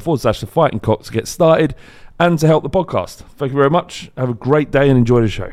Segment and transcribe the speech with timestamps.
[0.00, 1.74] forward slash the fighting cock to get started
[2.18, 3.16] and to help the podcast.
[3.36, 4.10] Thank you very much.
[4.16, 5.52] Have a great day and enjoy the show.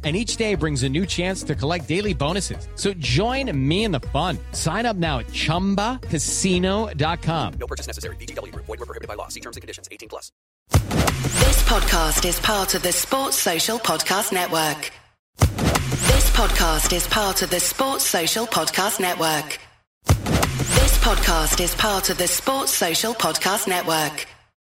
[0.03, 2.67] and each day brings a new chance to collect daily bonuses.
[2.73, 4.39] So join me in the fun.
[4.53, 7.53] Sign up now at ChumbaCasino.com.
[7.59, 8.15] No purchase necessary.
[8.15, 8.51] VGW.
[8.55, 9.27] Void were prohibited by law.
[9.27, 9.87] See terms and conditions.
[9.91, 10.31] 18 plus.
[10.71, 14.91] This podcast is part of the Sports Social Podcast Network.
[15.37, 19.59] This podcast is part of the Sports Social Podcast Network.
[20.05, 24.25] This podcast is part of the Sports Social Podcast Network.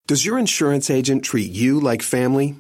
[0.07, 2.55] Does your insurance agent treat you like family?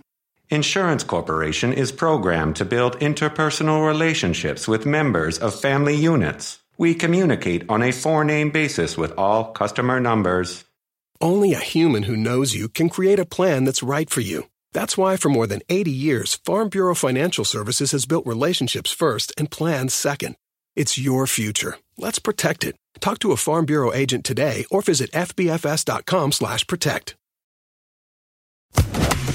[0.49, 6.59] Insurance Corporation is programmed to build interpersonal relationships with members of family units.
[6.77, 10.63] We communicate on a four name basis with all customer numbers.
[11.19, 14.49] Only a human who knows you can create a plan that's right for you.
[14.71, 19.33] That's why, for more than 80 years, Farm Bureau Financial Services has built relationships first
[19.37, 20.37] and plans second.
[20.77, 21.77] It's your future.
[21.97, 22.77] Let's protect it.
[23.01, 27.15] Talk to a Farm Bureau agent today or visit fbfs.com/protect.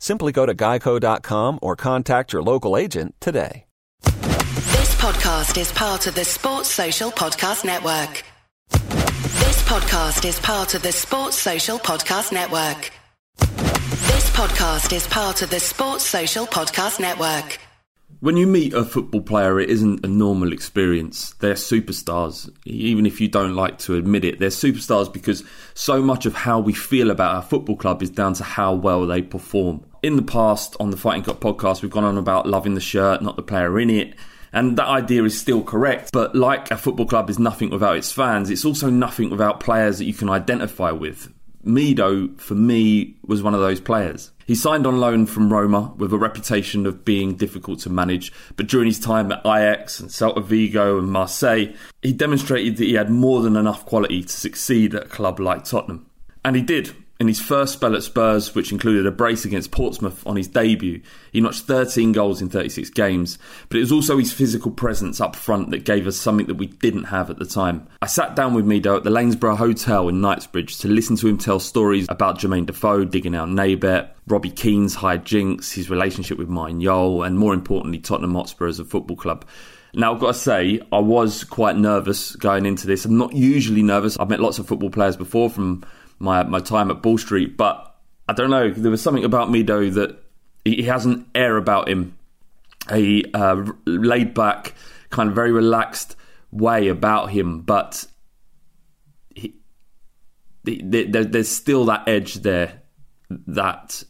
[0.00, 3.66] Simply go to geico.com or contact your local agent today.
[4.02, 8.24] This podcast is part of the Sports Social Podcast Network.
[8.70, 12.90] This podcast is part of the Sports Social Podcast Network.
[13.38, 17.58] This podcast is part of the Sports Social Podcast Network.
[18.20, 21.32] When you meet a football player, it isn't a normal experience.
[21.40, 22.50] They're superstars.
[22.64, 25.44] Even if you don't like to admit it, they're superstars because
[25.74, 29.06] so much of how we feel about our football club is down to how well
[29.06, 29.84] they perform.
[30.02, 33.20] In the past, on the Fighting Cock podcast, we've gone on about loving the shirt,
[33.20, 34.14] not the player in it.
[34.50, 36.10] And that idea is still correct.
[36.12, 39.98] But like a football club is nothing without its fans, it's also nothing without players
[39.98, 41.32] that you can identify with.
[41.64, 44.30] Mido, for me, was one of those players.
[44.46, 48.66] He signed on loan from Roma with a reputation of being difficult to manage, but
[48.66, 53.10] during his time at Ajax and Celta Vigo and Marseille, he demonstrated that he had
[53.10, 56.06] more than enough quality to succeed at a club like Tottenham.
[56.42, 56.96] And he did.
[57.20, 61.02] In his first spell at Spurs, which included a brace against Portsmouth on his debut,
[61.32, 63.38] he notched 13 goals in 36 games.
[63.68, 66.68] But it was also his physical presence up front that gave us something that we
[66.68, 67.86] didn't have at the time.
[68.00, 71.36] I sat down with Mido at the Lanesborough Hotel in Knightsbridge to listen to him
[71.36, 76.48] tell stories about Jermain Defoe digging out Naybet, Robbie Keane's high jinx, his relationship with
[76.48, 79.44] Martin Jol, and more importantly, Tottenham Hotspur as a football club.
[79.92, 83.04] Now, I've got to say, I was quite nervous going into this.
[83.04, 84.16] I'm not usually nervous.
[84.18, 85.84] I've met lots of football players before from
[86.20, 87.96] my my time at Ball Street, but
[88.28, 88.70] I don't know.
[88.70, 90.22] There was something about Mido that
[90.64, 92.16] he has an air about him,
[92.88, 94.74] a uh, laid back,
[95.08, 96.14] kind of very relaxed
[96.52, 98.06] way about him, but
[99.34, 99.54] he,
[100.62, 102.82] there, there's still that edge there
[103.28, 104.04] that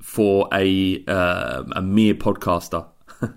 [0.00, 2.86] for a uh, a mere podcaster.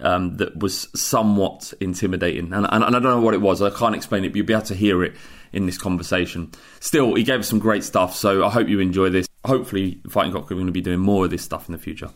[0.00, 3.62] um, that was somewhat intimidating, and, and, and, I don't know what it was.
[3.62, 5.14] I can't explain it, but you'll be able to hear it
[5.54, 6.50] in this conversation.
[6.80, 9.26] Still, he gave us some great stuff, so I hope you enjoy this.
[9.44, 12.10] Hopefully, Fighting Cock are going to be doing more of this stuff in the future.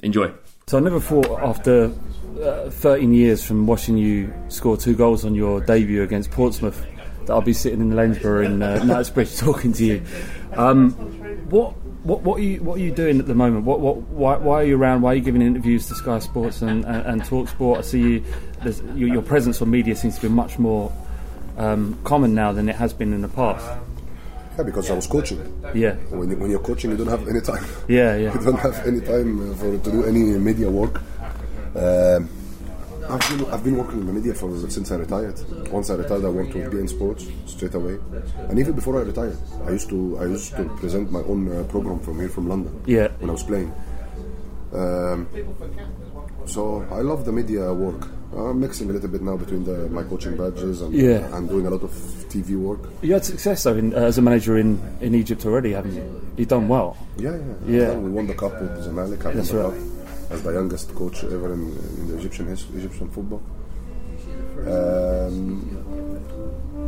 [0.00, 0.32] Enjoy.
[0.66, 1.92] So I never thought after
[2.42, 6.84] uh, 13 years from watching you score two goals on your debut against Portsmouth
[7.26, 10.02] that I'll be sitting in Lanesborough in uh, Knightsbridge talking to you.
[10.54, 10.92] Um,
[11.50, 11.74] what
[12.04, 13.64] what, what, are you what are you doing at the moment?
[13.64, 15.00] What, what why, why are you around?
[15.00, 17.78] Why are you giving interviews to Sky Sports and, and, and Talk Sport?
[17.78, 18.24] I see you.
[18.94, 20.92] Your, your, presence on media seems to be much more
[21.56, 23.64] um, common now than it has been in the past.
[24.56, 25.38] Yeah, because I was coaching.
[25.74, 25.94] Yeah.
[26.10, 27.64] When, you, when you're coaching, you don't have any time.
[27.88, 28.34] Yeah, yeah.
[28.38, 31.00] you don't have any time uh, for to do any media work.
[31.74, 32.28] Um,
[33.08, 35.38] I've been, I've been working in the media for since I retired.
[35.70, 37.98] Once I retired, I went to beIN Sports straight away,
[38.48, 39.36] and even before I retired,
[39.66, 42.80] I used to I used to present my own uh, program from here from London.
[42.86, 43.08] Yeah.
[43.18, 43.72] When I was playing.
[44.72, 45.28] Um,
[46.46, 48.08] so I love the media work.
[48.36, 51.28] I'm mixing a little bit now between the, my coaching badges and yeah.
[51.32, 51.90] I'm doing a lot of
[52.28, 52.80] TV work.
[53.02, 56.22] You had success though in, uh, as a manager in, in Egypt already, haven't you?
[56.36, 56.96] You've done well.
[57.16, 57.36] Yeah,
[57.66, 57.94] yeah, yeah.
[57.94, 59.22] We won the cup with Zamalek.
[59.34, 59.72] That's right.
[59.72, 59.94] Cup
[60.30, 61.60] as the youngest coach ever in,
[61.98, 63.42] in the Egyptian Egyptian football.
[64.66, 65.30] Um,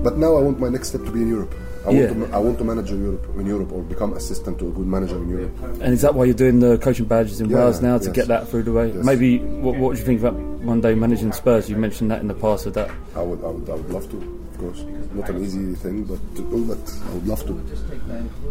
[0.02, 1.54] but now I want my next step to be in Europe.
[1.86, 2.10] I Yeah.
[2.10, 4.70] want to I want to manage in Europe in Europe or become assistant to a
[4.70, 5.52] good manager in Europe.
[5.80, 8.14] And is that why you're doing the coaching badges in Yeah, Wales now to yes.
[8.14, 8.92] get that through the way?
[8.92, 9.04] Yes.
[9.04, 11.70] Maybe what, what do you think about one day managing Spurs?
[11.70, 12.64] You mentioned that in the past.
[12.64, 14.84] With that, I would I would I would love to, of course.
[15.14, 17.52] Not an easy thing, but to do that, I would love to.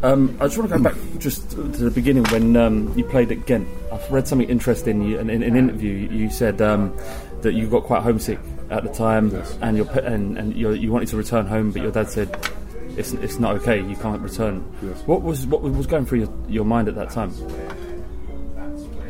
[0.03, 3.31] um, I just want to go back just to the beginning when um, you played
[3.31, 3.67] at Ghent.
[3.91, 5.01] I've read something interesting.
[5.03, 6.91] You, in, in an interview, you said um,
[7.41, 8.39] that you got quite homesick
[8.71, 9.57] at the time, Yes.
[9.61, 12.29] and your and, and you you wanted to return home, but your dad said.
[12.97, 13.81] It's, it's not okay.
[13.81, 14.63] You can't return.
[14.81, 15.01] Yes.
[15.05, 17.31] What was what was going through your, your mind at that time?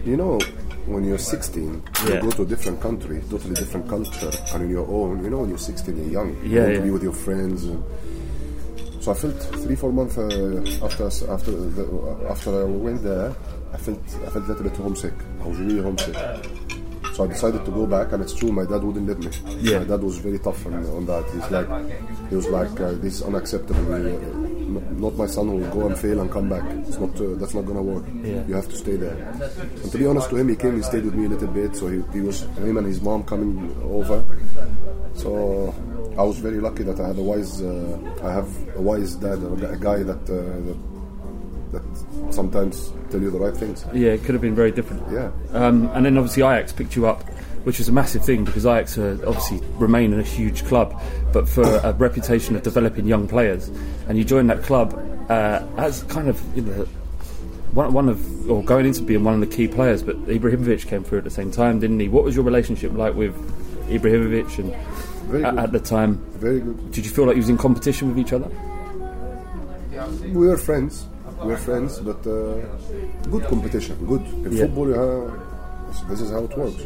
[0.06, 0.40] You know,
[0.86, 2.16] when you're 16, Yeah.
[2.16, 5.24] you go to a different country, totally different culture, and on your own.
[5.24, 6.30] You know, when you're 16, you're young.
[6.44, 6.78] You Yeah, want yeah.
[6.80, 7.66] to be with your friends.
[9.04, 13.36] So I felt three, four months uh, after after the, after I went there,
[13.74, 15.14] I felt I felt a little bit homesick.
[15.44, 16.16] I was really homesick.
[17.16, 19.32] So I decided to go back, and it's true, my dad wouldn't let me.
[19.62, 19.80] Yeah.
[19.80, 21.24] My dad was very tough on, on that.
[21.32, 21.70] He's like,
[22.30, 23.94] he was like, uh, this is unacceptable.
[23.94, 24.00] Uh,
[25.00, 26.64] not my son will go and fail and come back.
[26.86, 28.04] It's not, uh, that's not gonna work.
[28.22, 28.46] Yeah.
[28.48, 29.16] You have to stay there.
[29.16, 31.74] And to be honest to him, he came, he stayed with me a little bit.
[31.78, 34.22] So he, he was him and his mom coming over.
[35.14, 35.74] So
[36.18, 39.40] I was very lucky that I had a wise, uh, I have a wise dad,
[39.40, 40.36] a, a guy that, uh,
[40.68, 40.78] that
[41.76, 43.86] that sometimes tell you the right things.
[43.94, 45.04] Yeah, it could have been very different.
[45.12, 45.32] Yeah.
[45.54, 47.24] Um, and then obviously Ajax picked you up,
[47.64, 51.00] which was a massive thing because Ajax are obviously remain a huge club,
[51.34, 53.70] but for a reputation of developing young players,
[54.08, 54.94] and you joined that club
[55.30, 56.88] uh, as kind of you know,
[57.74, 60.04] one, one of or going into being one of the key players.
[60.04, 62.08] But Ibrahimovic came through at the same time, didn't he?
[62.08, 63.36] What was your relationship like with
[63.90, 64.74] Ibrahimovic and
[65.30, 65.60] Very at, good.
[65.64, 66.18] at the time?
[66.34, 66.92] Very good.
[66.92, 68.50] Did you feel like you was in competition with each other?
[70.22, 71.08] We were friends.
[71.44, 72.56] We were friends, but uh,
[73.30, 73.96] good competition.
[74.06, 74.66] Good in Yeah.
[74.66, 74.88] football.
[74.88, 76.82] You have, this is how it works.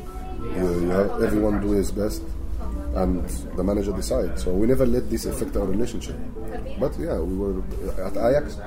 [0.58, 2.24] You, you have everyone do his best,
[2.96, 3.24] and
[3.56, 4.44] the manager decides.
[4.44, 6.16] So we never let this affect our relationship.
[6.80, 7.62] But yeah, we were
[8.08, 8.58] at Ajax.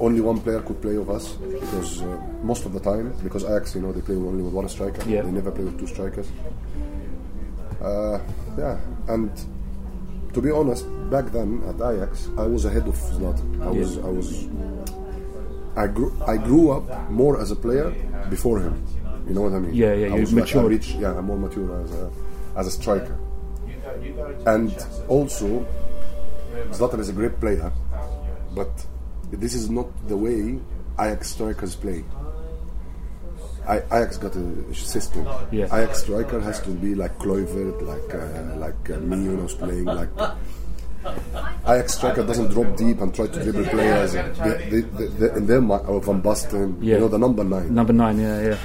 [0.00, 3.76] Only one player could play of us because uh, most of the time, because Ajax,
[3.76, 5.08] you know, they play only with one striker.
[5.08, 5.22] Yeah.
[5.22, 6.26] They never play with two strikers.
[7.80, 8.18] Uh,
[8.58, 8.78] yeah,
[9.08, 9.30] and
[10.32, 13.62] to be honest, back then at Ajax, I was ahead of Zlatan.
[13.62, 14.46] I was, I was,
[15.76, 17.90] I grew, I grew up more as a player
[18.30, 18.84] before him.
[19.26, 19.74] You know what I mean?
[19.74, 22.10] Yeah, yeah, I was like, I reached, yeah, I'm more mature as a,
[22.56, 23.18] as a striker.
[24.46, 24.74] And
[25.08, 25.66] also,
[26.70, 27.72] Zlatan is a great player,
[28.54, 28.70] but
[29.30, 30.58] this is not the way
[31.00, 32.04] Ajax strikers play.
[33.66, 35.26] I, Ajax got a system.
[35.50, 35.64] Yeah.
[35.66, 39.54] Ajax striker has to be like Kluivert, like uh, like uh, me when I was
[39.54, 40.10] playing, like
[41.66, 44.12] Ajax striker doesn't drop deep and try to dribble players.
[44.12, 44.22] They,
[44.70, 46.94] they, they, they, in their mind, or Van Basten, Yeah.
[46.94, 47.74] you know, the number nine.
[47.74, 48.58] Number nine, yeah, yeah.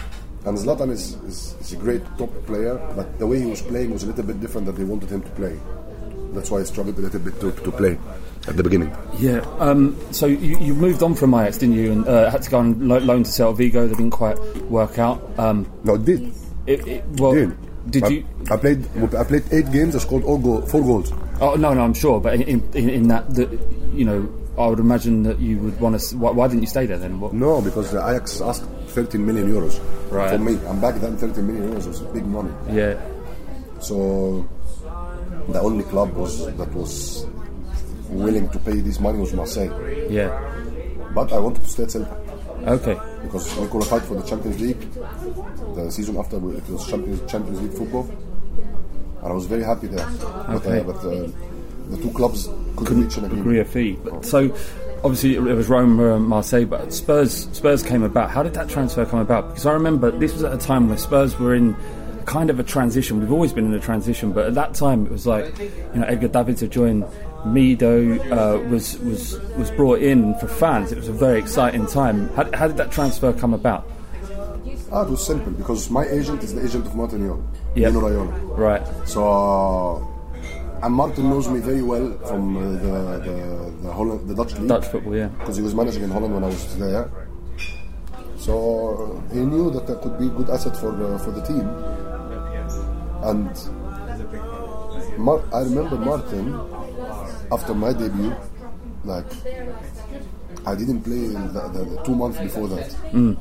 [0.46, 3.91] And Zlatan is, is, is a great top player, but the way he was playing
[3.91, 5.58] was a little bit different than they wanted him to play.
[6.34, 7.98] That's why I struggled a little bit to, to play
[8.48, 8.96] at the beginning.
[9.18, 9.39] Yeah.
[9.60, 11.91] Um, so you, you moved on from Ajax, didn't you?
[11.91, 13.88] And uh, had to go on lo- loan to Celta Vigo.
[13.88, 15.22] That didn't quite work out.
[15.39, 16.34] Um, no, it did.
[16.68, 17.91] It, it, well, did.
[17.91, 18.27] did I, you?
[18.51, 18.86] I played.
[19.15, 19.96] I played eight games.
[19.96, 21.12] I scored all goal, four goals.
[21.41, 22.19] Oh no, no, I'm sure.
[22.19, 22.41] But in,
[22.74, 23.50] in, in that, that,
[23.93, 26.17] you know, I would imagine that you would want to.
[26.17, 27.19] Why, why didn't you stay there then?
[27.19, 27.34] What?
[27.34, 29.79] No, because the Ajax asked 13 million euros
[30.12, 30.31] Right.
[30.31, 30.55] for me.
[30.67, 32.51] And back then, 13 million euros was big money.
[32.72, 33.00] Yeah.
[33.79, 34.48] So
[35.48, 37.25] the only club was that was
[38.10, 39.72] willing to pay this money was Marseille.
[40.10, 40.29] Yeah.
[41.13, 42.98] But I wanted to stay at Celta Okay.
[43.24, 44.81] because we qualified for the Champions League.
[45.75, 48.10] The season after it was Champions Champions League football,
[49.22, 50.08] and I was very happy there.
[50.22, 50.80] But, Okay.
[50.80, 51.28] uh, but uh,
[51.90, 53.42] the two clubs couldn't reach an agreement.
[53.48, 53.98] agree a fee.
[54.04, 54.54] But, so
[55.04, 58.30] obviously it was Rome, uh, Marseille, but Spurs Spurs came about.
[58.32, 59.50] How did that transfer come about?
[59.50, 61.76] Because I remember this was at a time where Spurs were in
[62.26, 63.20] kind of a transition.
[63.20, 66.06] We've always been in a transition, but at that time it was like you know
[66.06, 67.06] Edgar Davids had joined.
[67.46, 70.92] Mido uh, was was was brought in for fans.
[70.92, 72.28] It was a very exciting time.
[72.36, 73.88] How, how did that transfer come about?
[74.91, 77.43] Ah, it was simple because my agent is the agent of Martin Jol,
[77.75, 77.93] Yep.
[77.93, 78.58] Mino Raiola.
[78.58, 78.84] Right.
[79.08, 82.93] So, uh, and Martin knows me very well from uh, the
[83.27, 83.36] the
[83.84, 84.67] the, Holland, the Dutch league.
[84.69, 85.27] Dutch football, yeah.
[85.39, 87.05] Because he was managing in Holland when I was there.
[88.38, 88.53] So
[89.29, 91.67] uh, he knew that I could be a good asset for uh, for the team.
[93.29, 93.51] And
[95.19, 96.55] Mar- I remember Martin
[97.51, 98.34] after my debut,
[99.03, 99.25] like
[100.65, 102.89] I didn't play the, the, the two months before that.
[103.12, 103.36] Mm.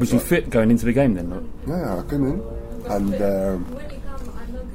[0.00, 1.30] Was you fit going into the game then?
[1.68, 2.42] Yeah, I came in
[2.88, 3.76] and um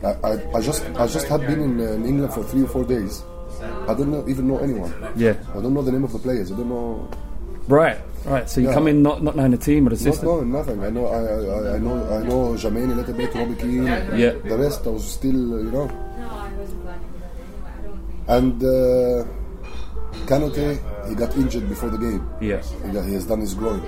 [0.04, 2.68] I, I, I just I just had been in, uh, in England for three or
[2.68, 3.24] four days.
[3.90, 4.94] I don't know, even know anyone.
[5.16, 5.34] Yeah.
[5.52, 6.52] I don't know the name of the players.
[6.52, 7.10] I don't know.
[7.68, 8.48] Right, right.
[8.48, 8.74] So you Yeah.
[8.76, 10.28] come in not not knowing the team or the Not system.
[10.28, 10.84] knowing nothing.
[10.84, 13.86] I know I, I, I know I know Jermain a little bit, Robbie Keane.
[14.14, 14.34] Yeah.
[14.46, 15.88] The rest I was still uh, you know.
[15.88, 18.30] No, I wasn't like anybody, I don't think.
[18.38, 19.24] And uh,
[21.10, 22.28] he got injured before the game.
[22.42, 22.62] Yeah.
[22.84, 23.82] He, he has done his groin.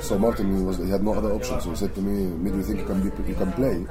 [0.00, 1.60] So Martin he was he had no other option.
[1.60, 3.86] So he said to me, "Mid, do you think you can be, you can play?"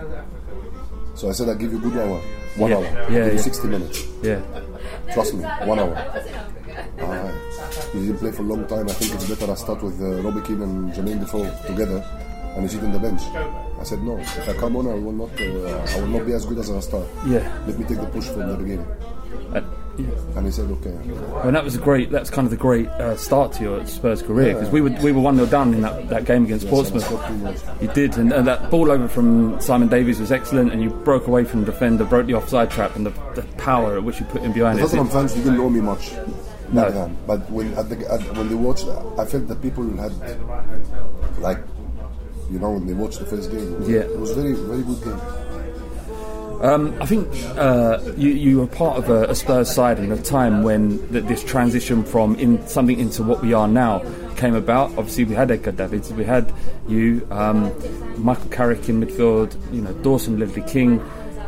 [1.15, 2.20] So I said, "I'll give you a good hour,
[2.58, 2.77] one Yeah.
[2.77, 3.38] hour, Yeah, you yeah.
[3.41, 4.03] 60 minutes.
[4.22, 4.39] Yeah.
[5.13, 5.96] Trust me, one hour."
[7.01, 7.34] Alright.
[7.94, 8.86] He didn't play for a long time.
[8.89, 12.03] I think it's better I start with uh, Robbie Keane and Jermain Defoe together,
[12.56, 13.22] and you sit on the bench.
[13.79, 15.29] I said, "No, if I come on, I will not.
[15.39, 17.06] Uh, I will not be as good as I start.
[17.25, 17.41] Yeah.
[17.65, 18.88] Let me take the push from the beginning."
[19.53, 19.62] Uh,
[19.98, 20.06] yeah.
[20.36, 20.96] And he said, "Okay."
[21.44, 22.12] And that was a great.
[22.12, 25.12] That's kind of the great uh, start to your Spurs career because we were we
[25.12, 27.10] were one 0 down in that, that game against Portsmouth.
[27.82, 31.27] You did, and, and that ball over from Simon Davies was excellent, and you broke
[31.27, 34.25] away from the defender, broke the offside trap, and the, the power at which you
[34.27, 34.86] put him behind The it.
[34.86, 36.13] Tottenham fans didn't know me much
[36.72, 36.89] No.
[36.92, 38.86] then, but when at the, at, when they watched,
[39.18, 40.12] I felt that people had
[41.39, 41.60] like,
[42.51, 44.00] you know, when they watched the first game, it was, Yeah.
[44.01, 45.20] it was very very good game.
[46.62, 50.22] Um, I think uh, you, you were part of a, a Spurs side in a
[50.22, 54.00] time when th- this transition from in something into what we are now
[54.38, 54.90] came about.
[54.98, 56.52] Obviously, we had Edgar Davids, we had
[56.88, 57.72] you, um,
[58.18, 61.00] Michael Carrick in midfield, you know, Dawson, Ledley King.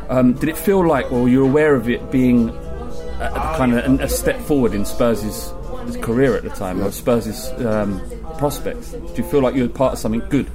[0.09, 3.73] Um, did it feel like, or were you aware of it being a, a kind
[3.73, 5.51] of a, a step forward in Spurs'
[6.01, 7.99] career at the time, or Spurs' um,
[8.37, 8.91] prospects?
[8.91, 10.47] Do you feel like you were part of something good?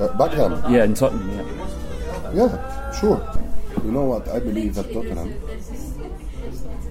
[0.00, 1.28] Uh, back Yeah, in Tottenham.
[1.30, 2.46] Yeah.
[2.46, 3.36] yeah, sure.
[3.84, 4.28] You know what?
[4.28, 5.32] I believe that Tottenham,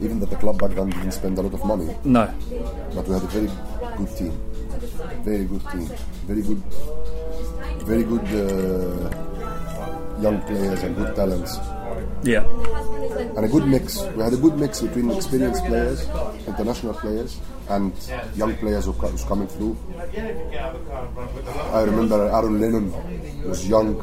[0.01, 2.25] even that the club back then didn't spend a lot of money, No.
[2.96, 3.50] but we had a very
[3.98, 4.34] good team,
[5.24, 5.88] very good team,
[6.25, 6.62] very good,
[7.86, 9.10] very good uh,
[10.22, 11.58] young players and good talents.
[12.24, 12.43] Yeah.
[13.38, 14.01] and a good mix.
[14.15, 16.08] We had a good mix between experienced players,
[16.48, 17.93] international players, and
[18.36, 19.77] young players who was coming through.
[21.72, 22.91] I remember Aaron Lennon
[23.48, 23.96] was young.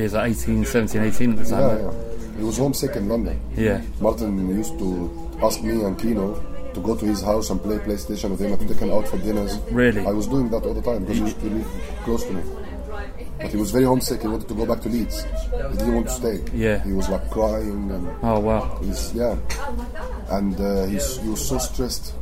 [0.00, 1.60] He was like 18, 17, 18 at the time.
[1.60, 2.38] Yeah, yeah.
[2.38, 3.38] He was homesick in London.
[3.54, 3.82] Yeah.
[4.00, 8.30] Martin used to ask me and Keano to go to his house and play PlayStation
[8.30, 9.58] with him and take him out for dinners.
[9.70, 10.00] Really?
[10.06, 11.66] I was doing that all the time because he used to live
[12.04, 12.42] close to me.
[13.42, 14.22] But he was very homesick.
[14.22, 15.22] He wanted to go back to Leeds.
[15.24, 16.44] He didn't want to stay.
[16.54, 16.82] Yeah.
[16.82, 18.78] He was like crying and Oh wow.
[18.82, 19.36] He's, yeah,
[20.30, 22.14] and uh, he's, he was so stressed.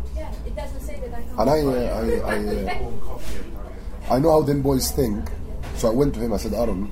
[1.39, 5.31] And I, uh, I, I, uh, I know how them boys think.
[5.77, 6.33] So I went to him.
[6.33, 6.91] I said, Aaron,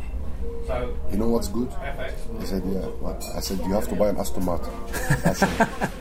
[1.10, 1.68] you know what's good?
[2.40, 2.86] He said, Yeah.
[3.36, 4.72] I said, you have to buy an Aston Martin.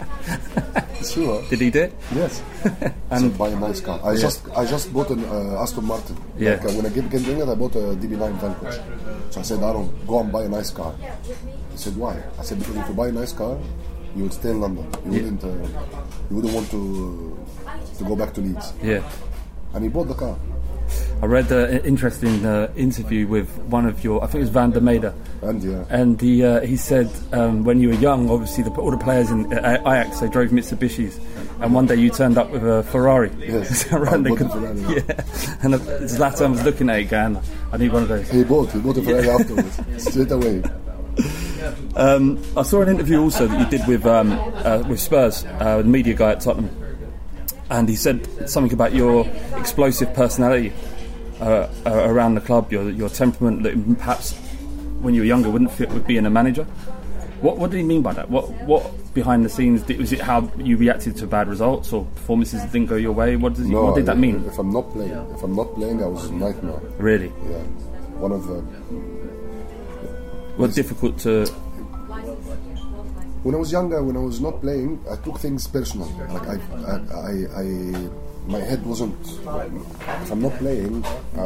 [1.05, 1.43] Sure.
[1.49, 1.93] Did he do it?
[2.15, 2.41] Yes.
[3.11, 3.99] I said, buy a nice car.
[4.03, 6.17] I just, I just bought an uh, Aston Martin.
[6.37, 6.51] Yeah.
[6.55, 8.75] Like, uh, when I came came to England, I bought a DB9 Vanquish.
[9.29, 10.95] So I said, Aaron, go and buy a nice car.
[11.71, 12.21] He said, why?
[12.39, 13.57] I said, because if you buy a nice car,
[14.15, 14.87] you would stay in London.
[15.05, 15.21] You Yeah.
[15.29, 15.43] wouldn't.
[15.43, 15.47] Uh,
[16.29, 17.37] you wouldn't want to
[17.99, 18.73] to go back to Leeds.
[18.81, 19.03] Yeah.
[19.73, 20.35] And he bought the car.
[21.21, 24.49] I read uh, an interesting uh, interview with one of your, I think it was
[24.49, 28.29] Van der Meyde, And yeah, and he uh, he said um, when you were young,
[28.29, 31.17] obviously the, all the players in uh, Ajax they drove Mitsubishis,
[31.61, 33.31] and one day you turned up with a Ferrari.
[33.39, 33.71] Yes.
[33.85, 34.13] Is that right?
[34.13, 34.79] I They bought a could- Ferrari.
[34.97, 37.39] Yeah, and uh, Zlatan was looking at it going,
[37.71, 38.29] I need one of those.
[38.29, 38.71] he bought.
[38.71, 39.79] He bought a Ferrari afterwards,
[40.09, 40.63] straight away.
[41.95, 45.77] Um, I saw an interview also that you did with um, uh, with Spurs, uh,
[45.77, 46.69] the media guy at Tottenham,
[47.71, 49.25] and he said something about your
[49.57, 50.73] explosive personality
[51.41, 54.33] uh, uh, around the club, your your temperament that perhaps
[55.01, 56.65] when you were younger wouldn't fit with being a manager.
[57.41, 58.29] What what did he mean by that?
[58.29, 60.21] What what behind the scenes did, was it?
[60.21, 63.35] How you reacted to bad results or performances that didn't go your way?
[63.35, 64.43] What does he, what did that mean?
[64.45, 66.79] If I'm not playing, if I'm not playing, I was a nightmare.
[66.97, 67.63] Really, Yeah,
[68.19, 68.55] one of the.
[70.57, 71.45] what difficult to
[73.43, 76.07] When I was younger, when I was not playing, I took things personal.
[76.33, 76.95] Like I, I,
[77.29, 78.09] I, I
[78.47, 79.19] my head wasn't.
[79.27, 81.03] If I'm not playing,
[81.37, 81.41] I,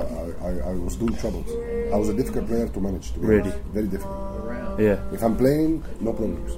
[0.47, 1.47] I, I was doing troubles.
[1.93, 3.11] I was a difficult player to manage.
[3.13, 3.41] To be Really?
[3.51, 3.57] honest.
[3.73, 4.79] very difficult.
[4.79, 6.57] yeah If I'm playing, no problems.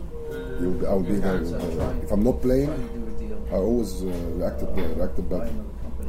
[0.62, 1.38] You'll be, I'll be there.
[1.42, 2.70] Uh, if I'm not playing,
[3.52, 4.08] I always uh,
[4.38, 5.52] reacted uh, reacted bad.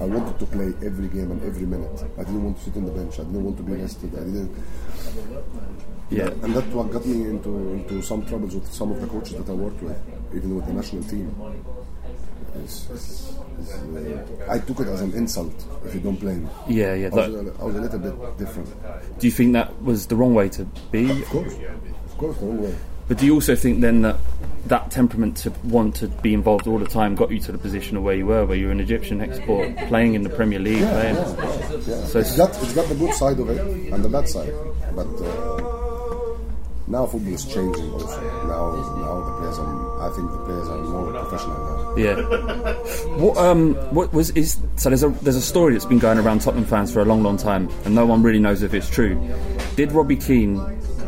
[0.00, 2.04] I wanted to play every game and every minute.
[2.18, 3.14] I didn't want to sit on the bench.
[3.20, 4.14] I didn't want to be rested.
[4.14, 4.54] I didn't.
[6.10, 9.34] yeah And that's what got me into into some troubles with some of the coaches
[9.36, 9.96] that I worked with,
[10.34, 11.28] even with the national team.
[12.56, 13.32] It's, it's,
[13.72, 15.52] uh, I took it as an insult
[15.86, 16.48] if you don't play me.
[16.68, 17.06] yeah yeah.
[17.06, 19.18] I was, That, a, I was a little bit different.
[19.18, 21.10] do you think that was the wrong way to be?
[21.10, 22.74] Of course, of course, the wrong way.
[23.08, 24.16] But do you also think then that
[24.66, 27.96] that temperament to want to be involved all the time got you to the position
[27.96, 30.78] of where you were, where you were an Egyptian export, playing in the Premier League,
[30.80, 31.16] Yeah, playing?
[31.16, 32.04] yeah, yeah.
[32.06, 33.58] So it's got it's got the good side of it
[33.92, 34.52] and the bad side,
[34.94, 35.71] but uh,
[36.92, 37.90] now football is changing.
[37.94, 38.70] Also, now
[39.00, 39.82] now the players are.
[40.02, 41.96] I think the players are more professional now.
[41.96, 42.16] Yeah.
[43.16, 46.42] What um what was is so there's a there's a story that's been going around
[46.42, 49.16] Tottenham fans for a long long time, and no one really knows if it's true.
[49.74, 50.60] Did Robbie Keane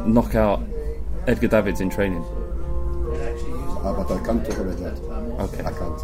[0.06, 0.62] knock out
[1.26, 2.24] Edgar Davids in training?
[2.24, 4.96] Uh, but I can't talk about that.
[5.44, 5.64] Okay.
[5.64, 6.00] I can't.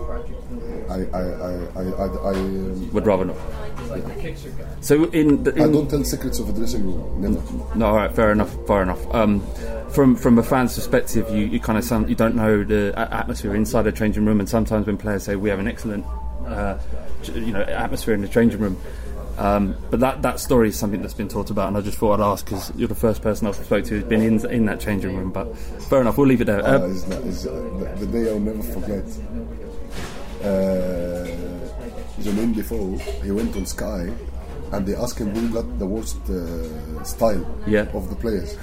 [0.91, 3.37] I I I I, I, I, um, Would rather not.
[4.80, 7.20] So in, the, I don't tell secrets of a dressing room.
[7.20, 7.40] Never.
[7.76, 9.14] No, all right, fair enough, fair enough.
[9.14, 9.42] Um,
[9.90, 13.55] from from a fan's perspective, you, you kind of sound you don't know the atmosphere
[13.55, 16.05] inside a changing room, and sometimes when players say we have an excellent,
[16.46, 16.79] uh,
[17.35, 18.81] you know, atmosphere in the changing room.
[19.38, 22.20] Um, but that, that story is something that's been talked about, and I just thought
[22.20, 24.81] I'd ask because you're the first person I've spoke to who's been in in that
[24.81, 25.33] changing room.
[25.33, 25.57] But
[25.88, 26.62] fair enough, we'll leave it there.
[26.62, 29.05] Uh, Uh, it's not, it's, uh, the, the day I'll never forget.
[32.28, 34.11] Uh, name before he went on Sky,
[34.72, 37.87] and they asked him who got the worst uh, style Yeah.
[37.94, 38.56] of the players.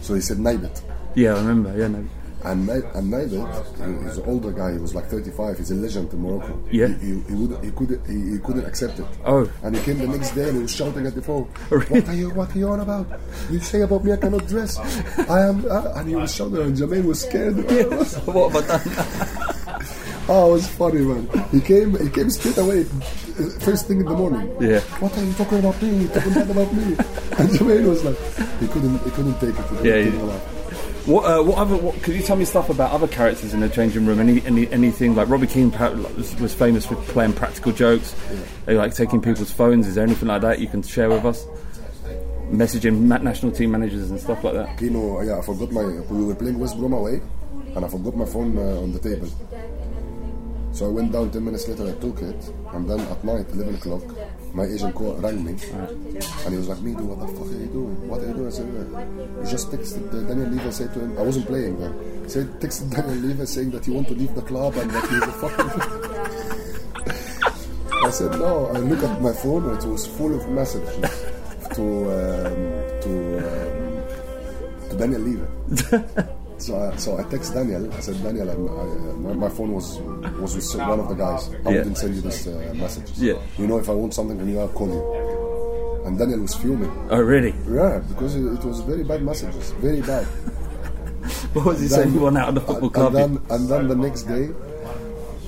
[0.00, 0.82] So he said Naybet.
[1.14, 1.76] yeah, I remember.
[1.76, 2.04] Yeah, no.
[2.44, 4.72] And, and Naybet, he's an older guy.
[4.72, 5.58] He was like 35.
[5.58, 6.62] He's a legend in Morocco.
[6.70, 6.88] Yeah.
[6.88, 9.06] He, he, he, would, he couldn't he, he couldn't accept it.
[9.24, 9.50] Oh.
[9.64, 11.48] And he came the next day and he was shouting at the phone.
[11.70, 11.86] Really?
[12.00, 13.06] What are you What are you on about?
[13.50, 14.78] You say about me I cannot dress.
[15.28, 15.64] I am.
[15.68, 17.56] Uh, and he was shouting, and Jermain was scared.
[18.26, 19.55] what have I done?
[20.28, 21.28] Oh, it was funny, man.
[21.52, 24.50] He came, he came straight away, uh, first thing in the morning.
[24.60, 24.80] Yeah.
[24.98, 25.96] What are you talking about me?
[26.02, 26.82] You talking bad about me?
[27.38, 28.16] And Jermain was like,
[28.60, 29.82] he couldn't, he couldn't take it.
[29.82, 30.32] He Yeah, yeah.
[30.32, 30.40] out.
[31.06, 31.76] What, uh, what other?
[31.76, 34.18] What, could you tell me stuff about other characters in the changing room?
[34.18, 38.12] Any, any anything like Robbie Keane was, was famous for playing practical jokes,
[38.64, 39.86] They like taking people's phones.
[39.86, 41.46] Is there anything like that you can share with us?
[42.50, 44.76] Messaging national team managers and stuff like that.
[44.78, 45.84] Keano, yeah, I forgot my.
[45.84, 47.20] We were playing West Brom away,
[47.76, 49.28] and I forgot my phone uh, on the table.
[50.76, 53.76] So I went down 10 minutes later, I took it, and then at night, 11
[53.76, 54.02] o'clock,
[54.52, 57.72] my agent called, rang me, and he was like, Mido, what the fuck are you
[57.72, 58.06] doing?
[58.06, 58.48] What are you doing?
[58.48, 58.68] I said,
[59.42, 62.24] he just texted uh, Daniel Levy, said to him, I wasn't playing then.
[62.24, 65.08] He said, texted Daniel Levy saying that he want to leave the club and that
[65.08, 65.70] he's a fucking.
[68.04, 68.66] I said, no.
[68.66, 70.92] I look at my phone, and it was full of messages
[71.72, 72.52] to, um,
[73.00, 73.12] to,
[73.48, 76.32] um, to Daniel Levy.
[76.58, 77.92] So I, so I text Daniel.
[77.92, 79.98] I said, Daniel, I'm, I, uh, my, phone was
[80.40, 81.50] was with one of the guys.
[81.66, 81.78] I Yeah.
[81.78, 83.12] wouldn't send you this uh, message.
[83.16, 83.34] Yeah.
[83.58, 86.06] You know, if I want something from you, I'll call you.
[86.06, 86.90] And Daniel was fuming.
[87.10, 87.54] Oh, really?
[87.68, 90.26] Yeah, because it, it was very bad messages, very bad.
[91.52, 92.12] What was he saying?
[92.14, 93.14] You want out of the football club?
[93.16, 94.48] And then, and then the next day,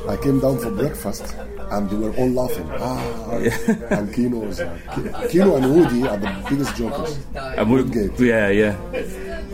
[0.09, 1.35] I came down for breakfast,
[1.71, 2.69] and they were all laughing.
[2.73, 4.83] Ah, and Keano was like,
[5.31, 7.19] Keano and Woody are the biggest jokers.
[7.35, 8.77] And Woodgate, yeah, yeah.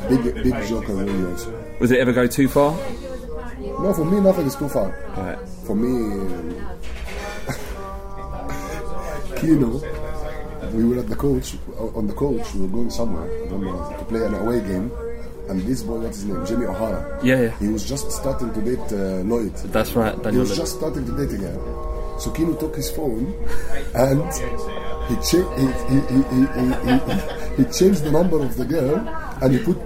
[0.09, 1.47] big big joker Woody was.
[1.81, 2.73] Was it ever go too far?
[3.81, 4.91] No, for me, nothing is too far.
[5.17, 5.39] Right.
[5.67, 5.89] For me,
[9.37, 9.81] Keano,
[10.73, 11.55] we were at the coach
[11.95, 12.55] on the coach.
[12.55, 14.91] We were going somewhere I don't know, to play an away game,
[15.49, 17.21] and this boy, what's his name, Jimmy O'Hara.
[17.23, 17.59] Yeah, yeah.
[17.59, 19.55] He was just starting to date uh, Lloyd.
[19.73, 20.61] That's right, He was Levy.
[20.63, 21.59] just starting to date again.
[22.19, 23.35] So Keano took his phone
[23.95, 24.23] and
[25.09, 28.97] he, cha- he, he, he, he, he, he, he changed the number of the girl
[29.43, 29.77] and he put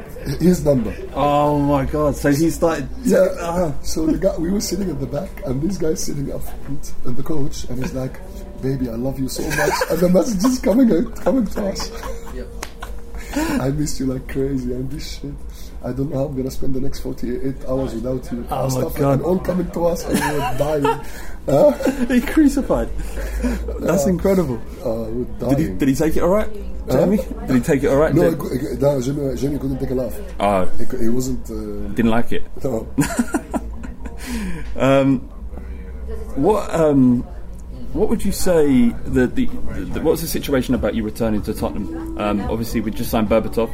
[0.40, 0.94] his number.
[1.14, 2.14] Oh my god!
[2.16, 2.86] So he started.
[3.02, 3.18] Yeah.
[3.40, 6.42] uh, so the guy, we were sitting at the back, and this guy's sitting up
[6.42, 8.20] front, and the coach, and he's like,
[8.60, 11.90] "Baby, I love you so much," and the message is coming out, coming to us.
[13.34, 15.32] I miss you like crazy, and this shit.
[15.84, 18.44] I don't know how I'm gonna spend the next 48 hours without you.
[18.50, 19.20] Oh my Stuff like God.
[19.20, 21.00] that, all coming to us, and we're dying.
[21.48, 21.72] Huh?
[22.12, 22.90] he crucified.
[23.80, 24.60] That's incredible.
[24.84, 25.48] Uh.
[25.48, 25.68] Did he?
[25.78, 26.50] Did he take it all right,
[26.90, 27.16] Jamie?
[27.46, 28.14] Did he take it all right?
[28.14, 28.58] no, Jamie?
[28.60, 30.14] I I no, Jimmy, Jimmy couldn't take a laugh.
[30.40, 31.48] Oh, He, he wasn't.
[31.50, 32.42] Uh, didn't like it.
[32.62, 32.86] no.
[34.76, 35.20] Um,
[36.36, 37.26] what um,
[37.92, 42.18] what would you say the, the, the what's the situation about you returning to Tottenham?
[42.18, 43.70] Um, obviously, we just signed Berbatov.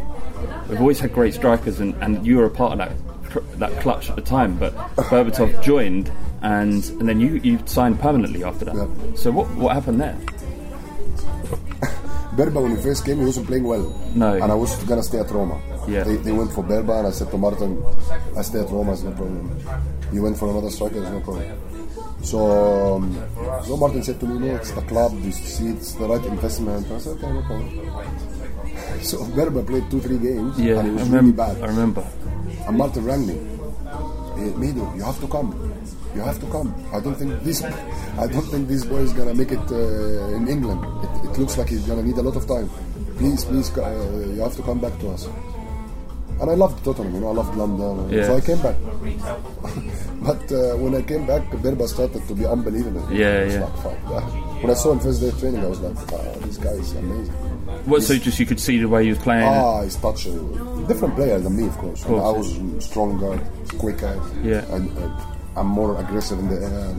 [0.68, 4.11] We've always had great strikers, and, and you were a part of that that clutch
[4.11, 4.57] at the time.
[4.57, 8.77] But Berbatov joined, and and then you you signed permanently after that.
[8.77, 9.14] Yeah.
[9.16, 10.14] So what what happened there?
[12.37, 13.94] Berba, when he first came, he wasn't playing well.
[14.14, 14.35] No.
[14.35, 15.61] And I was gonna stay at Roma.
[15.87, 16.03] Yeah.
[16.03, 17.83] They, they went for Berba, and I said to Martin,
[18.37, 19.57] I stay at Roma, it's no problem.
[20.11, 21.73] He went for another striker, it's no problem.
[22.24, 23.12] So, um,
[23.64, 26.90] so Martin said to me, no, it's the club, you see, it's the right investment.
[26.90, 27.68] I said, okay, no problem.
[29.02, 31.37] So Berba played two, three games, Yeah, and he I was really remember.
[31.37, 31.62] bad.
[31.62, 32.04] I remember.
[32.66, 33.34] And Martin rang me.
[34.40, 35.52] Hey, Mido, you have to come.
[36.14, 36.74] You have to come.
[36.92, 37.62] I don't think this.
[37.62, 40.80] I don't think this boy is gonna make it uh, in England.
[41.04, 42.70] It, it looks like he's gonna need a lot of time.
[43.18, 43.84] Please, please, uh,
[44.34, 45.28] you have to come back to us.
[46.40, 47.14] And I loved Tottenham.
[47.14, 48.10] You know, I loved London.
[48.10, 48.26] Yeah.
[48.26, 48.76] So I came back.
[50.26, 53.06] but uh, when I came back, Berba started to be unbelievable.
[53.12, 53.64] Yeah, yeah.
[53.64, 54.62] like, fuck.
[54.62, 56.92] When I saw him first day of training, I was like, wow, this guy is
[56.92, 57.34] amazing.
[57.86, 58.02] What?
[58.02, 59.44] So just you could see the way he was playing.
[59.46, 60.24] Ah, his touch.
[60.88, 62.02] Different player than me, of course.
[62.04, 62.22] course.
[62.22, 63.38] I was stronger,
[63.78, 64.64] quicker, Yeah.
[64.74, 65.24] and uh,
[65.56, 66.94] I'm more aggressive in the air.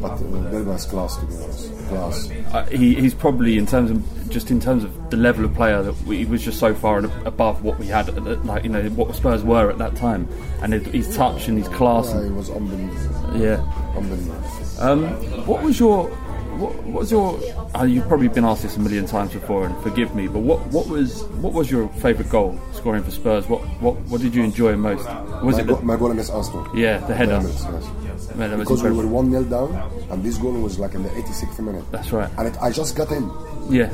[0.00, 4.50] But uh, Berba's class, to be honest, uh, he, he's probably in terms of just
[4.50, 7.62] in terms of the level of player that we, he was just so far above
[7.62, 10.28] what we had, at the- like you know what Spurs were at that time,
[10.62, 12.08] and his, his touch and his class.
[12.08, 13.92] Yeah, and- he was unbelievable, yeah.
[13.96, 14.42] unbelievable.
[14.80, 15.04] Um,
[15.46, 16.10] what was your
[16.58, 17.38] what, what was your?
[17.74, 20.60] Uh, you've probably been asked this a million times before, and forgive me, but what,
[20.68, 23.48] what was what was your favourite goal scoring for Spurs?
[23.48, 25.04] What what what did you enjoy most?
[25.42, 26.66] Was My, it the, my goal against Arsenal.
[26.76, 27.32] yeah the header?
[27.38, 28.34] Emirates, yes.
[28.34, 31.02] Man, that was Because we were one 0 down, and this goal was like in
[31.02, 31.84] the 86th minute.
[31.92, 32.30] That's right.
[32.38, 33.30] And it, I just got in.
[33.68, 33.90] Yeah,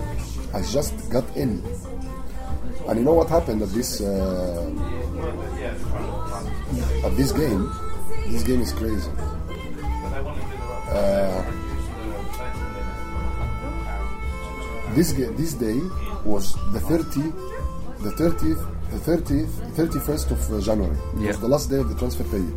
[0.54, 1.62] I just got in.
[2.88, 4.70] And you know what happened at this uh,
[7.04, 7.70] at this game?
[8.28, 9.10] This game is crazy.
[10.90, 11.29] Uh,
[14.94, 15.78] this this day
[16.24, 17.20] was the 30,
[18.02, 20.96] the 30th, the 30th, 31st of uh, January.
[21.16, 21.26] It Yeah.
[21.28, 22.54] was the last day of the transfer period.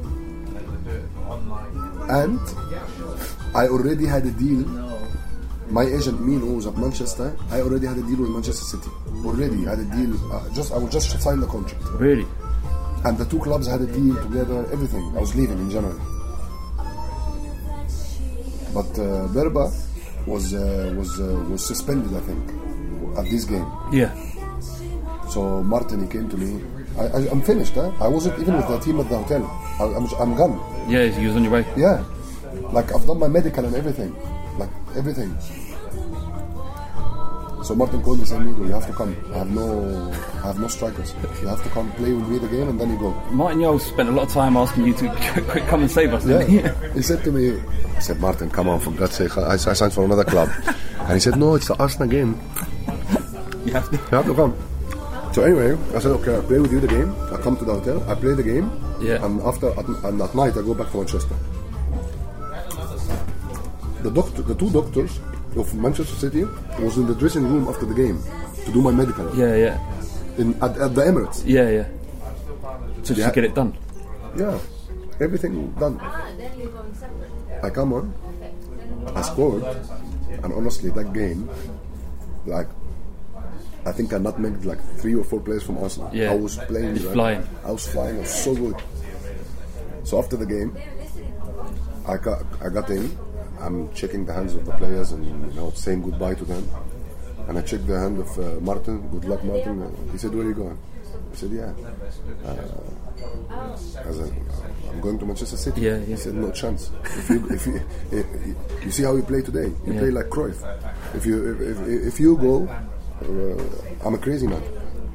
[2.10, 2.40] And
[3.56, 4.66] I already had a deal
[5.70, 7.36] my agent Mino was at Manchester.
[7.50, 8.92] I already had a deal with Manchester City.
[9.26, 10.14] Already had a deal.
[10.32, 12.28] Uh, just I would just sign the contract, really.
[13.06, 14.68] and the two clubs had a deal together.
[14.72, 15.02] Everything.
[15.18, 15.98] I was leaving in January.
[18.74, 19.72] But uh, Berba
[20.26, 22.14] was uh, was uh, was suspended.
[22.16, 22.44] I think
[23.18, 23.66] at this game.
[23.92, 24.10] Yeah,
[25.30, 26.62] So Martin he came to me.
[26.98, 27.74] I, I'm finished.
[27.74, 27.92] Huh?
[28.00, 29.44] I wasn't even with the team at the hotel.
[29.80, 30.60] I, I'm I'm gone.
[30.90, 31.08] yeah.
[31.08, 31.66] He was on your way.
[31.76, 32.04] Yeah,
[32.72, 34.14] like I've done my medical and everything,
[34.58, 35.36] like everything.
[37.64, 39.16] So Martin called me saying, "Migo, you have to come.
[39.34, 40.12] I have no,
[40.44, 41.14] I have no strikers.
[41.42, 43.80] You have to come play with me the game, and then you go." Martin Jol
[43.80, 45.08] spent a lot of time asking you to
[45.50, 46.26] quick come and save us.
[46.26, 46.74] didn't Yeah.
[46.90, 46.94] he?
[46.96, 47.62] he said to me,
[47.96, 50.50] I said, Martin, come on, for God's sake, I, I signed for another club.
[51.00, 52.38] and he said, no, it's the Arsenal game.
[53.66, 53.96] you have to.
[53.96, 54.54] You have to come.
[55.32, 57.16] So anyway, I said, okay, I'll play with you the game.
[57.32, 59.24] I come to the hotel, I play the game, Yeah.
[59.26, 61.36] and after at, and at night I go back to Manchester.
[64.04, 65.18] The doctor, the two doctors
[65.58, 66.44] of Manchester City
[66.80, 68.22] was in the dressing room after the game
[68.66, 69.78] to do my medical Yeah, yeah,
[70.38, 71.44] in at, at the Emirates.
[71.46, 71.88] yeah, yeah.
[73.04, 73.28] So just Yeah.
[73.30, 73.76] to get it done.
[74.38, 74.58] Yeah,
[75.20, 76.00] everything done.
[76.02, 76.26] Ah.
[77.64, 78.14] I come on,
[79.16, 79.64] I scored,
[80.44, 81.50] and honestly, that game,
[82.46, 82.68] like,
[83.86, 86.10] I think I nutmegged like three or four players from Arsenal.
[86.14, 86.32] Yeah.
[86.32, 86.96] I was playing.
[87.04, 87.44] Like- flying.
[87.66, 88.16] I was flying.
[88.18, 88.76] I was so good.
[90.04, 90.76] So after the game,
[92.08, 93.12] I got I got in.
[93.66, 96.64] I'm checking the hands of the players and you know saying goodbye to them.
[97.48, 99.08] And I checked the hand of uh, Martin.
[99.10, 99.78] Good luck, Martin.
[100.12, 100.78] He said, "Where are you going?"
[101.32, 101.72] I said, "Yeah."
[102.48, 104.32] Uh, said,
[104.90, 106.06] "I'm going to Manchester City." Yeah, yeah.
[106.06, 106.90] He said, "No chance.
[107.04, 110.00] If you if you, if you see how you play today, you Yeah.
[110.00, 110.60] play like Cruyff.
[111.16, 114.64] If you if, if, if you go, uh, I'm a crazy man.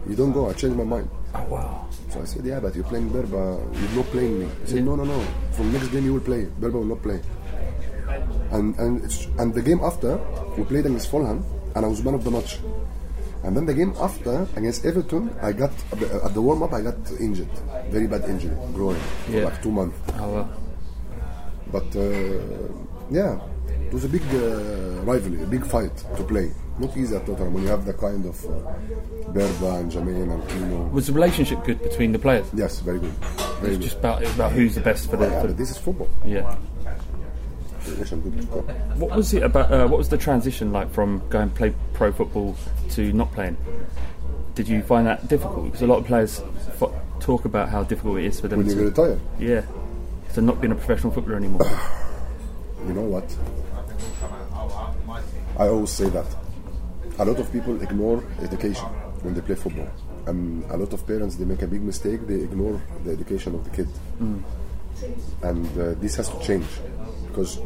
[0.09, 0.49] You don't go.
[0.51, 1.09] I changed my mind.
[1.35, 1.87] Oh wow.
[2.11, 3.61] So I said, yeah, but you're playing Berba.
[3.81, 4.49] You're not playing me.
[4.65, 5.21] He said, no, no, no.
[5.53, 6.47] From next game you will play.
[6.59, 7.21] Berba will not play.
[8.51, 10.17] And and it's, and the game after
[10.57, 12.59] we played against Fulham, and I was man of the match.
[13.45, 15.71] And then the game after against Everton, I got
[16.25, 16.73] at the warm up.
[16.73, 17.49] I got injured,
[17.91, 19.45] very bad injury, groin, for Yeah.
[19.45, 19.97] like two months.
[20.19, 20.49] Oh well.
[21.71, 22.41] But uh,
[23.11, 23.39] yeah,
[23.87, 26.51] it was a big uh, rivalry, a big fight to play.
[26.79, 28.51] Not easy at Tottenham when you have the kind of uh,
[29.35, 30.91] Berba and Jermain and Keano.
[30.93, 32.47] Was the relationship good between the players?
[32.55, 33.11] Yes, very good.
[33.61, 33.83] Very It's good.
[33.83, 35.27] just about, it's about who's the best for the.
[35.27, 36.09] yeah, for this is football.
[36.25, 36.39] yeah.
[36.39, 37.78] Relation good to go.
[38.97, 39.73] What was it about?
[39.73, 42.57] Uh, what was the transition like from going play pro football
[42.91, 43.57] to not playing?
[44.55, 45.67] Did you find that difficult?
[45.67, 46.43] Because a lot of players
[46.81, 49.63] f- talk about how difficult it is for them When you to retire, yeah,
[50.35, 51.63] to not being a professional footballer anymore.
[52.87, 53.25] you know what?
[55.59, 56.27] I always say that.
[57.19, 58.87] A lot of people ignore education
[59.23, 59.89] when they play football.
[60.27, 63.65] And a lot of parents, they make a big mistake, they ignore the education of
[63.65, 63.89] the kid.
[65.43, 66.67] And uh, this has to change.
[67.27, 67.61] Because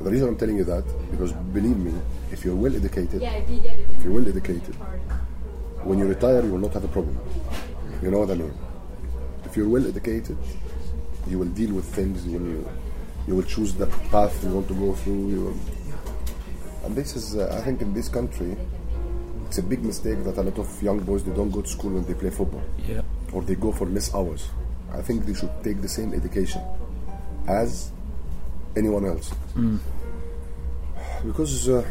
[0.00, 1.92] the reason I'm telling you that, because believe me,
[2.30, 4.74] if you're well educated, if you're well educated,
[5.84, 7.18] when you retire, you will not have a problem.
[8.02, 8.52] You know what I mean?
[9.44, 10.36] If you're well educated,
[11.26, 12.26] you will deal with things.
[12.26, 12.72] You will,
[13.26, 15.28] you will choose the path you want to go through.
[15.28, 15.56] You will,
[16.84, 18.56] and this is, uh, I think, in this country,
[19.46, 21.90] it's a big mistake that a lot of young boys they don't go to school
[21.92, 23.00] when they play football, yeah.
[23.32, 24.48] or they go for less hours.
[24.92, 26.62] I think they should take the same education
[27.46, 27.90] as
[28.76, 29.32] anyone else,
[31.24, 31.68] because.
[31.68, 31.84] Uh,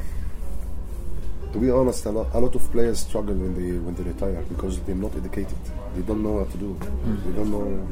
[1.53, 4.43] to be honest, a lot, a lot of players struggle when they when they retire
[4.49, 5.55] because they're not educated.
[5.95, 6.77] They don't know what to do.
[7.25, 7.87] They don't know,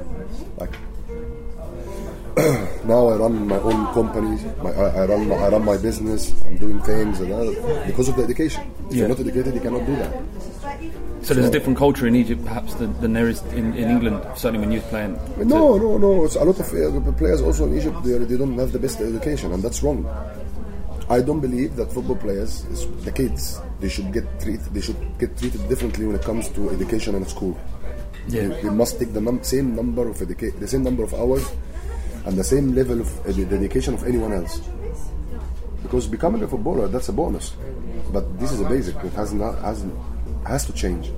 [0.59, 0.75] like.
[2.85, 4.35] now I run my own company.
[4.61, 6.33] My, I, I run my, I run my business.
[6.45, 8.61] I'm doing things and because of the education.
[8.89, 8.99] If Yeah.
[9.07, 10.11] you're not educated, you cannot do that.
[11.25, 14.23] So there's a different culture in Egypt, perhaps, than, than there is in, in England.
[14.35, 15.17] Certainly when you're playing.
[15.37, 16.23] No, no, no.
[16.23, 16.67] It's a lot of
[17.07, 17.97] uh, players also in Egypt.
[18.03, 20.05] They, they don't have the best education, and that's wrong.
[21.09, 22.61] I don't believe that football players,
[23.03, 24.65] the kids, they should get treated.
[24.71, 27.59] They should get treated differently when it comes to education and school.
[28.27, 28.47] Yeah.
[28.47, 31.51] They, they must take the num- same number of educa- the same number of hours,
[32.25, 34.61] and the same level of edu- dedication of anyone else.
[35.81, 37.53] Because becoming a footballer, that's a bonus,
[38.13, 38.95] but this is a basic.
[39.03, 39.85] It has not has
[40.47, 41.11] has to change.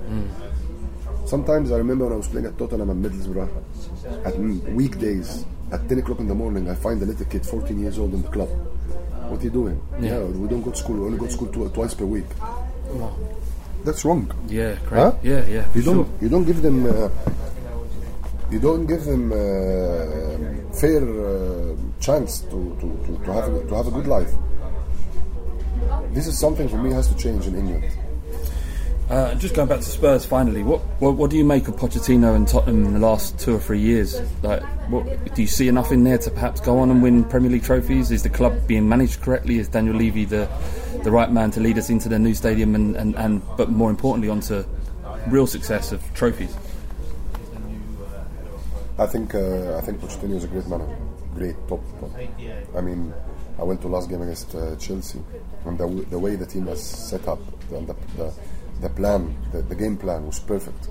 [1.26, 3.48] Sometimes I remember when I was playing at Tottenham and Middlesbrough,
[4.24, 7.78] at mm, weekdays at 10 o'clock in the morning, I find a little kid, 14
[7.78, 8.48] years old, in the club.
[9.28, 9.78] What are you doing?
[10.00, 10.20] Yeah.
[10.20, 10.96] we don't go to school.
[10.96, 12.24] We only go to school tw- twice per week.
[13.84, 14.32] That's wrong.
[14.48, 15.00] Yeah, great.
[15.00, 15.12] Huh?
[15.22, 15.68] Yeah, yeah.
[15.74, 16.06] You don't.
[16.06, 16.08] sure.
[16.22, 16.86] You don't give them.
[16.86, 17.08] Uh,
[18.50, 23.74] you don't give them uh, fair uh, chance to, to, to, to have a, to
[23.74, 24.32] have a good life.
[26.12, 27.84] This is something for me has to change in England.
[29.08, 32.36] Uh, just going back to Spurs finally, what, what what do you make of Pochettino
[32.36, 34.20] and Tottenham in the last two or three years?
[34.42, 37.50] Like, what, do you see enough in there to perhaps go on and win Premier
[37.50, 38.10] League trophies?
[38.10, 39.58] Is the club being managed correctly?
[39.58, 40.46] Is Daniel Levy the
[41.04, 43.88] the right man to lead us into the new stadium and, and, and but more
[43.88, 44.62] importantly onto
[45.28, 46.54] real success of trophies?
[48.98, 50.98] I think uh, I think Pochettino is a great manager,
[51.34, 51.80] great top.
[51.98, 52.10] top.
[52.76, 53.14] I mean,
[53.58, 55.20] I went to last game against uh, Chelsea,
[55.64, 57.40] and the, the way the team was set up,
[57.72, 58.34] and the, the,
[58.80, 60.88] the plan, the, the game plan was perfect.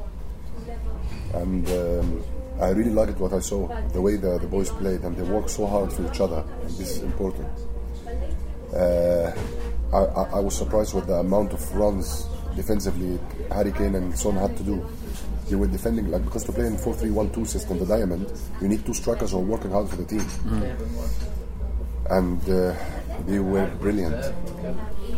[1.34, 2.24] And um,
[2.60, 5.50] I really liked what I saw, the way the, the boys played, and they worked
[5.50, 6.44] so hard for each other.
[6.62, 7.48] And this is important.
[8.74, 9.32] Uh,
[9.94, 13.20] I, I, I was surprised with the amount of runs defensively
[13.52, 14.86] Harry Kane and Son had to do.
[15.48, 18.94] They were defending like because to play in 4-3-1-2 system, the diamond, you need two
[18.94, 20.26] strikers who are working hard for the team,
[22.10, 22.76] and uh,
[23.26, 24.26] they were brilliant.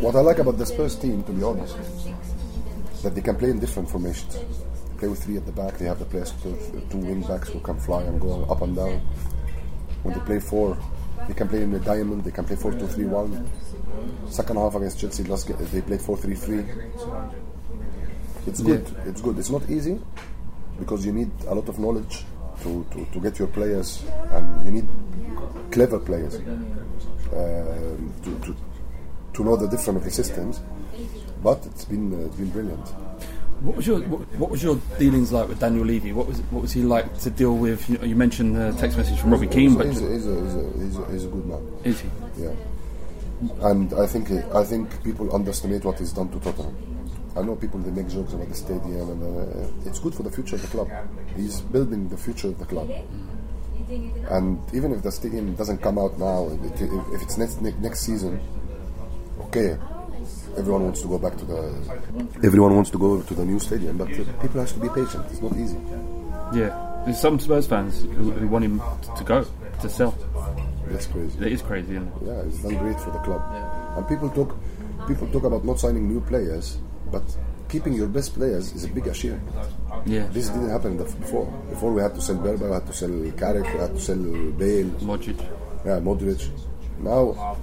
[0.01, 1.75] What I like about the Spurs team, to be honest,
[3.03, 4.35] that they can play in different formations.
[4.35, 5.77] They play with three at the back.
[5.77, 6.57] They have the players, two,
[6.89, 8.99] two wing backs who can fly and go up and down.
[10.03, 10.77] When they play four,
[11.27, 12.23] they can play in the diamond.
[12.23, 13.45] They can play 4-2-3-1.
[14.29, 16.65] Second half against Chelsea, last ga- they played 4-3-3.
[18.47, 18.95] It's good.
[19.05, 19.37] It's good.
[19.37, 19.99] It's not easy
[20.79, 22.23] because you need a lot of knowledge
[22.63, 24.87] to, to, to get your players, and you need
[25.71, 28.55] clever players um, to, to
[29.33, 30.59] to know the difference of the systems.
[31.43, 32.87] But it's been uh, it's been brilliant.
[33.61, 36.13] What was your what, what was your dealings like with Daniel Levy?
[36.13, 37.89] What was what was he like to deal with?
[37.89, 40.55] You, you mentioned the text message from Robbie Keane, but he's, a, he's, a, he's,
[40.55, 41.79] a, he's, a, he's a good man.
[41.83, 42.09] is he?
[42.37, 42.53] Yeah,
[43.63, 46.75] and I think I think people underestimate what he's done to Tottenham.
[47.37, 50.31] I know people they make jokes about the stadium, and uh, it's good for the
[50.31, 50.89] future of the club.
[51.35, 52.89] He's building the future of the club.
[54.29, 58.39] And even if the stadium doesn't come out now, if, if it's next next season,
[59.41, 59.77] okay,
[60.59, 61.59] everyone wants to go back to the.
[62.43, 64.07] Everyone wants to go to the new stadium, but
[64.41, 65.25] people have to be patient.
[65.31, 65.77] It's not easy.
[66.53, 68.81] Yeah, there's some Spurs fans who, who want him
[69.17, 69.45] to go
[69.81, 70.11] to sell.
[70.87, 71.37] That's crazy.
[71.45, 72.13] It is crazy, isn't it?
[72.25, 73.41] Yeah, it's done great for the club.
[73.97, 74.57] And people talk,
[75.07, 76.79] people talk about not signing new players,
[77.11, 77.23] but
[77.69, 79.47] keeping your best players is a big achievement.
[80.05, 80.25] Yeah.
[80.31, 81.45] This didn't happen before.
[81.69, 84.17] Before we had to sell Berba, we had to sell Carrick, we had to sell
[84.17, 85.39] Bale, Modric.
[85.85, 86.49] yeah, Modric.
[86.99, 87.55] Now,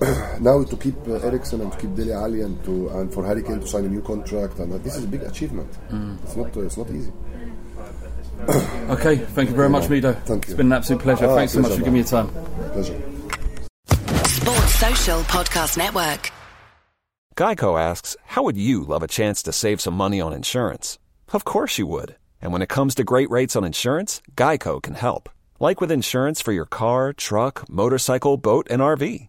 [0.40, 3.42] now to keep uh, Eriksen and to keep Dele Alli and to and for Harry
[3.42, 5.70] Kane to sign a new contract, and uh, this is a big achievement.
[6.24, 7.12] It's not uh, it's not easy.
[8.90, 10.14] Okay, thank you very much, Mido.
[10.22, 10.50] Thank you.
[10.50, 11.26] It's been an absolute pleasure.
[11.26, 12.28] Ah, Thanks so much for giving me your time.
[12.72, 13.00] Pleasure.
[14.24, 16.32] Sports Social Podcast Network.
[17.36, 20.98] Geico asks, How would you love a chance to save some money on insurance?
[21.32, 22.16] Of course you would.
[22.42, 25.28] And when it comes to great rates on insurance, Geico can help.
[25.60, 29.28] Like with insurance for your car, truck, motorcycle, boat, and RV.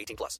[0.01, 0.39] 18 plus.